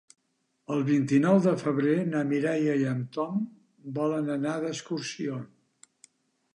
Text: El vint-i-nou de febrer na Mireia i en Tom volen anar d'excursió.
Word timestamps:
El 0.75 0.79
vint-i-nou 0.87 1.41
de 1.43 1.53
febrer 1.65 1.93
na 2.15 2.23
Mireia 2.31 2.79
i 2.85 2.89
en 2.95 3.05
Tom 3.19 3.45
volen 4.01 4.33
anar 4.39 4.57
d'excursió. 4.67 5.41